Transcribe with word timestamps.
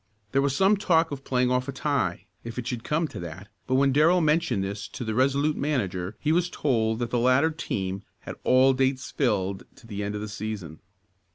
There 0.31 0.41
was 0.41 0.55
some 0.55 0.77
talk 0.77 1.11
of 1.11 1.23
playing 1.23 1.51
off 1.51 1.67
a 1.67 1.71
tie, 1.71 2.25
if 2.43 2.57
it 2.57 2.65
should 2.65 2.83
come 2.83 3.07
to 3.07 3.19
that, 3.19 3.49
but 3.67 3.75
when 3.75 3.91
Darrell 3.93 4.19
mentioned 4.19 4.63
this 4.63 4.87
to 4.87 5.05
the 5.05 5.13
Resolute 5.13 5.55
manager 5.55 6.17
he 6.19 6.31
was 6.31 6.49
told 6.49 6.97
that 6.97 7.11
the 7.11 7.19
latter 7.19 7.51
team 7.51 8.01
had 8.21 8.33
all 8.43 8.73
dates 8.73 9.11
filled 9.11 9.61
to 9.75 9.85
the 9.85 10.01
end 10.01 10.15
of 10.15 10.21
the 10.21 10.27
season. 10.27 10.79